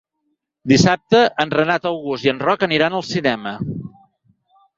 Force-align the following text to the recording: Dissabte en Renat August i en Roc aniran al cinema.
Dissabte 0.71 1.19
en 1.43 1.53
Renat 1.55 1.85
August 1.89 2.27
i 2.29 2.33
en 2.33 2.41
Roc 2.45 2.65
aniran 2.69 2.97
al 3.01 3.07
cinema. 3.11 3.53